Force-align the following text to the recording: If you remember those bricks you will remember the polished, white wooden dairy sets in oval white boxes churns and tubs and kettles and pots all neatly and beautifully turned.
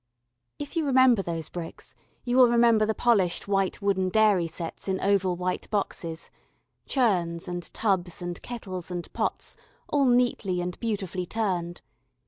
If 0.57 0.75
you 0.75 0.83
remember 0.87 1.21
those 1.21 1.47
bricks 1.49 1.93
you 2.25 2.35
will 2.35 2.49
remember 2.49 2.87
the 2.87 2.95
polished, 2.95 3.47
white 3.47 3.83
wooden 3.83 4.09
dairy 4.09 4.47
sets 4.47 4.87
in 4.87 4.99
oval 4.99 5.35
white 5.35 5.69
boxes 5.69 6.31
churns 6.87 7.47
and 7.47 7.71
tubs 7.71 8.19
and 8.19 8.41
kettles 8.41 8.89
and 8.89 9.13
pots 9.13 9.55
all 9.87 10.05
neatly 10.05 10.59
and 10.59 10.79
beautifully 10.79 11.27
turned. 11.27 11.81